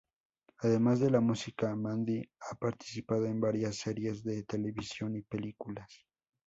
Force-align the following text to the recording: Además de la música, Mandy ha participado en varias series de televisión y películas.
Además 0.61 0.99
de 0.99 1.11
la 1.11 1.19
música, 1.21 1.75
Mandy 1.75 2.27
ha 2.49 2.55
participado 2.55 3.27
en 3.27 3.39
varias 3.39 3.75
series 3.75 4.23
de 4.23 4.41
televisión 4.41 5.15
y 5.15 5.21
películas. 5.21 6.07